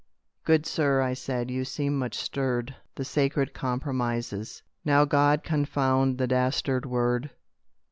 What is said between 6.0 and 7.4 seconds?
the dastard word!